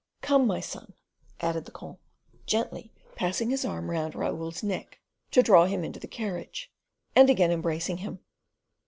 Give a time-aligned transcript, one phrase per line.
[0.23, 0.93] "Come, my son,"
[1.41, 1.99] added the comte,
[2.47, 6.71] gently passing his arm around Raoul's neck to draw him into the carriage,
[7.15, 8.17] and again embracing him.